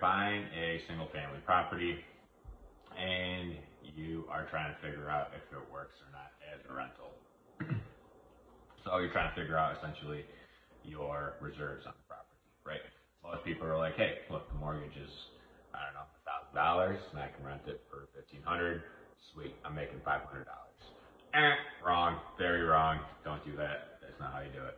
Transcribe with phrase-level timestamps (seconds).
[0.00, 1.98] Buying a single family property
[2.96, 7.14] and you are trying to figure out if it works or not as a rental.
[8.84, 10.24] so you're trying to figure out essentially
[10.82, 12.80] your reserves on the property, right?
[13.24, 15.10] Most people are like, hey, look, the mortgage is,
[15.74, 18.82] I don't know, thousand dollars and I can rent it for fifteen hundred.
[19.34, 20.82] Sweet, I'm making five hundred dollars.
[21.34, 23.00] Eh, wrong, very wrong.
[23.24, 23.88] Don't do that.
[24.02, 24.76] That's not how you do it.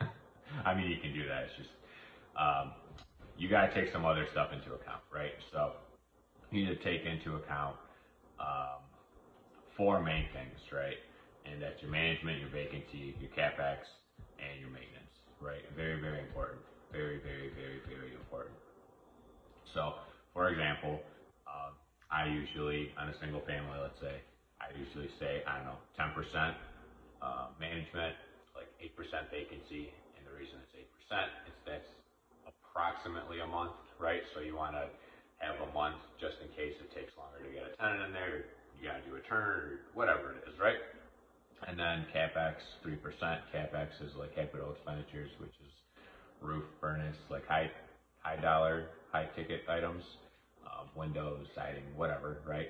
[0.66, 1.44] I mean, you can do that.
[1.44, 1.70] It's just
[2.36, 2.72] um,
[3.42, 5.32] you got to take some other stuff into account, right?
[5.50, 5.74] So
[6.52, 7.76] you need to take into account
[8.40, 8.86] um,
[9.76, 10.96] four main things, right?
[11.44, 13.78] And that's your management, your vacancy, your capex,
[14.38, 15.62] and your maintenance, right?
[15.74, 16.62] Very, very important.
[16.92, 18.54] Very, very, very, very important.
[19.74, 19.94] So,
[20.32, 21.02] for example,
[21.46, 21.70] uh,
[22.10, 24.22] I usually, on a single family, let's say,
[24.60, 26.54] I usually say, I don't know, 10%
[27.22, 28.14] uh, management,
[28.54, 29.92] like 8% vacancy.
[30.16, 30.88] And the reason it's 8% is
[31.50, 31.51] that's
[32.82, 34.22] approximately a month, right?
[34.34, 34.90] So you want to
[35.38, 38.42] have a month just in case it takes longer to get a tenant in there.
[38.74, 40.78] You got to do a turn or whatever it is, right?
[41.68, 42.98] And then capex, 3%.
[43.54, 45.70] Capex is like capital expenditures, which is
[46.42, 47.70] roof, furnace, like high,
[48.20, 50.02] high dollar, high ticket items,
[50.66, 52.68] um, windows, siding, whatever, right?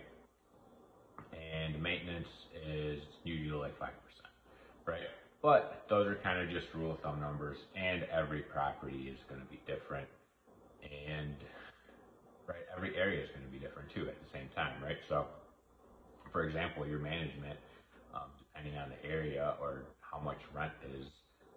[1.33, 3.89] And maintenance is usually like 5%,
[4.87, 5.01] right?
[5.43, 9.41] But those are kind of just rule of thumb numbers, and every property is going
[9.43, 10.09] to be different,
[10.83, 11.37] and
[12.49, 14.99] right, every area is going to be different too at the same time, right?
[15.09, 15.27] So,
[16.33, 17.59] for example, your management,
[18.15, 21.07] um, depending on the area or how much rent is,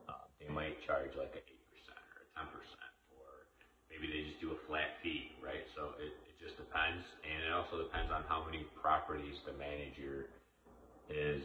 [0.10, 3.48] uh, they might charge like a eight percent or a ten percent, or
[3.92, 5.64] maybe they just do a flat fee, right?
[5.76, 10.28] So it, it just depends, and it also depends on how many properties the manager
[11.10, 11.44] is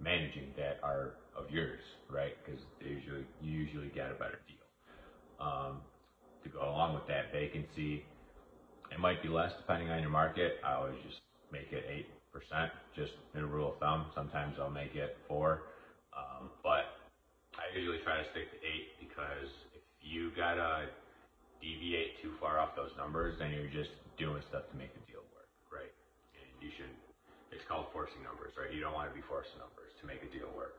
[0.00, 1.80] managing that are of yours,
[2.10, 2.32] right?
[2.44, 4.66] Because usually you usually get a better deal.
[5.40, 5.80] Um,
[6.44, 8.04] to go along with that vacancy,
[8.92, 10.60] it might be less depending on your market.
[10.64, 11.18] I always just
[11.52, 14.06] make it eight percent, just in a rule of thumb.
[14.14, 15.62] Sometimes I'll make it four,
[16.16, 16.84] um, but
[17.56, 20.88] I usually try to stick to eight because if you gotta
[21.62, 25.24] deviate too far off those numbers, then you're just doing stuff to make the deal
[25.36, 25.92] work, right?
[26.36, 27.09] And you should.
[27.52, 28.72] It's called forcing numbers, right?
[28.72, 30.76] You don't want to be forcing numbers to make a deal work,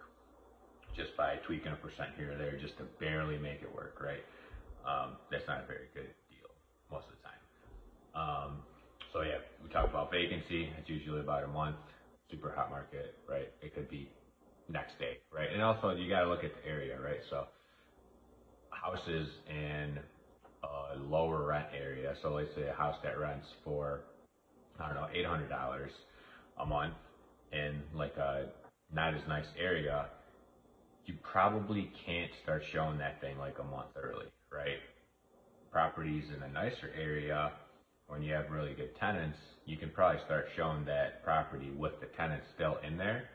[0.95, 4.23] just by tweaking a percent here or there, just to barely make it work, right?
[4.85, 6.49] Um, that's not a very good deal
[6.91, 7.43] most of the time.
[8.15, 8.51] Um,
[9.13, 10.69] so yeah, we talk about vacancy.
[10.79, 11.77] It's usually about a month.
[12.31, 13.49] Super hot market, right?
[13.61, 14.09] It could be
[14.69, 15.49] next day, right?
[15.53, 17.19] And also you got to look at the area, right?
[17.29, 17.45] So
[18.71, 19.99] houses in
[20.63, 22.15] a lower rent area.
[22.23, 24.01] So let's say a house that rents for
[24.79, 25.91] I don't know eight hundred dollars
[26.61, 26.95] a month
[27.53, 28.47] in like a
[28.93, 30.07] not as nice area.
[31.05, 34.79] You probably can't start showing that thing like a month early, right?
[35.71, 37.51] Properties in a nicer area
[38.07, 42.07] when you have really good tenants, you can probably start showing that property with the
[42.17, 43.25] tenant still in there,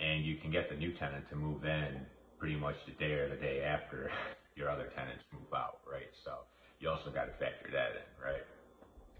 [0.00, 2.06] and you can get the new tenant to move in
[2.38, 4.10] pretty much the day or the day after
[4.56, 6.08] your other tenants move out, right?
[6.24, 6.32] So
[6.80, 8.42] you also got to factor that in, right?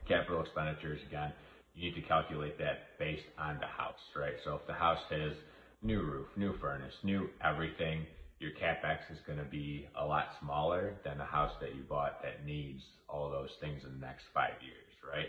[0.09, 1.33] Capital expenditures, again,
[1.75, 4.35] you need to calculate that based on the house, right?
[4.45, 5.35] So if the house has
[5.83, 8.07] new roof, new furnace, new everything,
[8.41, 12.15] your capex is going to be a lot smaller than a house that you bought
[12.23, 15.29] that needs all those things in the next five years, right?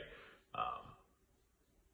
[0.56, 0.84] Um,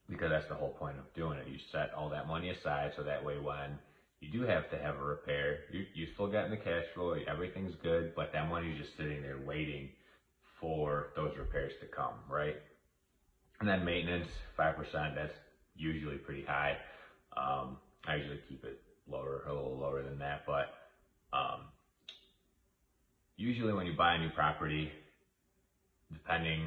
[0.09, 1.47] because that's the whole point of doing it.
[1.47, 3.79] You set all that money aside so that way when
[4.21, 7.75] you do have to have a repair, you you still getting the cash flow, everything's
[7.81, 9.89] good, but that money's just sitting there waiting
[10.61, 12.57] for those repairs to come, right?
[13.59, 14.27] And then maintenance,
[14.57, 15.15] five percent.
[15.15, 15.33] That's
[15.75, 16.77] usually pretty high.
[17.37, 17.77] Um,
[18.07, 18.77] I usually keep it
[19.09, 20.67] lower, a little lower than that, but
[21.33, 21.61] um,
[23.37, 24.89] usually when you buy a new property,
[26.13, 26.61] depending,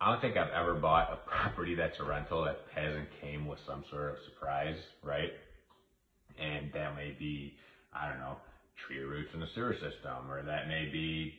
[0.00, 3.58] I don't think I've ever bought a property that's a rental that hasn't came with
[3.66, 5.30] some sort of surprise, right?
[6.38, 7.54] And that may be,
[7.92, 8.38] I don't know,
[8.86, 11.32] tree roots in the sewer system, or that may be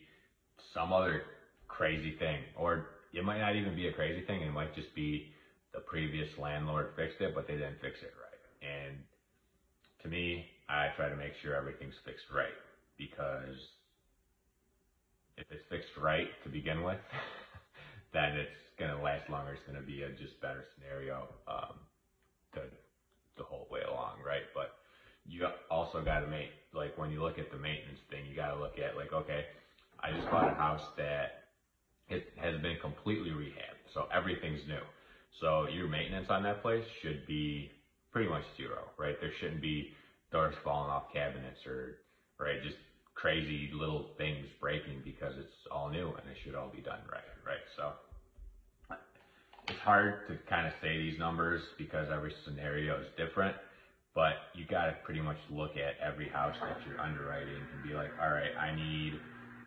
[0.74, 1.22] some other
[1.68, 4.42] crazy thing, or it might not even be a crazy thing.
[4.42, 5.32] It might just be
[5.74, 8.42] the previous landlord fixed it, but they didn't fix it right.
[8.62, 8.96] And
[10.02, 12.56] to me, I try to make sure everything's fixed right
[12.98, 13.56] because
[15.36, 16.98] if it's fixed right to begin with,
[18.12, 19.52] then it's going to last longer.
[19.52, 21.74] It's going to be a just better scenario um,
[22.54, 22.62] the,
[23.38, 24.44] the whole way along, right?
[24.54, 24.72] But
[25.26, 28.54] you also got to make, like, when you look at the maintenance thing, you got
[28.54, 29.46] to look at, like, okay,
[30.00, 31.39] I just bought a house that
[32.10, 34.82] it has been completely rehabbed, so everything's new.
[35.40, 37.70] So your maintenance on that place should be
[38.12, 39.16] pretty much zero, right?
[39.20, 39.88] There shouldn't be
[40.32, 41.96] doors falling off cabinets or,
[42.38, 42.76] right, just
[43.14, 47.30] crazy little things breaking because it's all new and it should all be done right,
[47.46, 47.64] right?
[47.76, 47.92] So
[49.68, 53.54] it's hard to kind of say these numbers because every scenario is different,
[54.14, 57.94] but you got to pretty much look at every house that you're underwriting and be
[57.94, 59.14] like, all right, I need,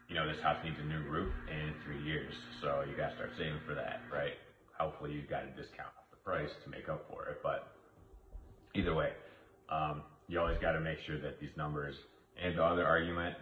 [0.10, 2.34] you know, this house needs a new roof in three years.
[2.62, 4.34] So you got to start saving for that, right?
[4.78, 7.38] Hopefully you've got a discount off the price to make up for it.
[7.44, 7.64] But
[8.76, 9.12] either way,
[9.70, 11.96] um, you always got to make sure that these numbers
[12.42, 13.36] and the other argument,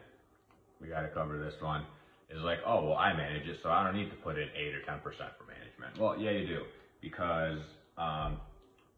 [0.82, 1.84] we got to cover this one,
[2.30, 4.74] is like, oh, well, I manage it, so I don't need to put in 8
[4.76, 6.00] or 10% for management.
[6.00, 6.62] Well, yeah, you do,
[7.02, 7.60] because
[7.98, 8.38] um,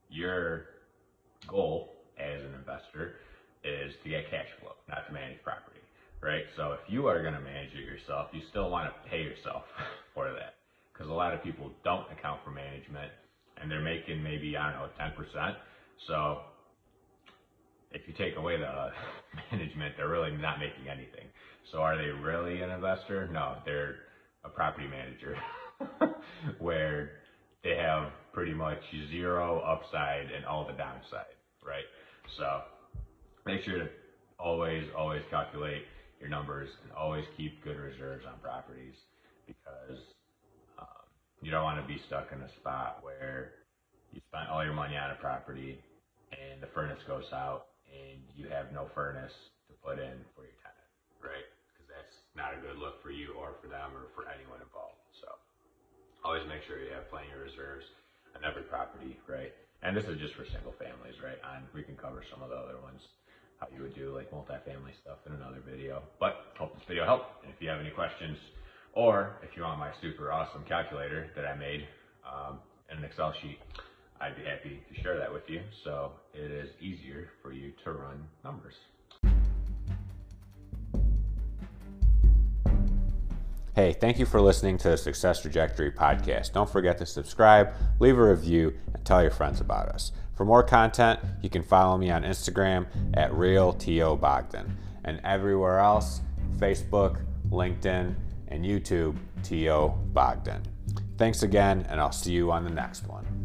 [0.09, 0.65] your
[1.47, 3.13] goal as an investor
[3.63, 5.79] is to get cash flow, not to manage property,
[6.23, 6.43] right?
[6.57, 9.63] So if you are going to manage it yourself, you still want to pay yourself
[10.15, 10.53] for that,
[10.93, 13.11] because a lot of people don't account for management,
[13.61, 15.55] and they're making maybe, I don't know, 10%.
[16.07, 16.39] So
[17.91, 18.89] if you take away the
[19.51, 21.27] management, they're really not making anything.
[21.71, 23.27] So are they really an investor?
[23.31, 23.95] No, they're
[24.45, 25.37] a property manager
[26.59, 27.11] where
[27.63, 28.79] they have pretty much
[29.09, 31.35] zero upside and all the downside,
[31.65, 31.85] right?
[32.37, 32.61] So
[33.45, 33.87] make sure to
[34.39, 35.83] always, always calculate
[36.23, 38.95] your numbers and always keep good reserves on properties
[39.45, 39.99] because
[40.79, 41.05] um,
[41.43, 43.51] you don't want to be stuck in a spot where
[44.15, 45.83] you spent all your money on a property
[46.31, 49.35] and the furnace goes out and you have no furnace
[49.67, 50.89] to put in for your tenant,
[51.19, 51.47] right?
[51.75, 55.03] Because that's not a good look for you or for them or for anyone involved.
[55.21, 55.27] So
[56.25, 57.85] always make sure you have plenty of reserves
[58.35, 59.53] on every property, right?
[59.83, 61.37] And this is just for single families, right?
[61.55, 63.03] And we can cover some of the other ones,
[63.63, 66.01] how you would do like multifamily stuff in another video.
[66.19, 67.43] But hope this video helped.
[67.43, 68.37] And if you have any questions,
[68.93, 71.87] or if you want my super awesome calculator that I made
[72.25, 72.59] um,
[72.91, 73.59] in an Excel sheet,
[74.19, 77.91] I'd be happy to share that with you so it is easier for you to
[77.91, 78.75] run numbers.
[83.75, 86.53] Hey, thank you for listening to the Success Trajectory podcast.
[86.53, 90.11] Don't forget to subscribe, leave a review, and tell your friends about us.
[90.35, 94.69] For more content, you can follow me on Instagram at RealTOBogdan
[95.05, 96.21] and everywhere else
[96.57, 97.19] Facebook,
[97.49, 98.15] LinkedIn,
[98.47, 100.61] and YouTube, Teo Bogdan.
[101.17, 103.42] Thanks again, and I'll see you on the next one.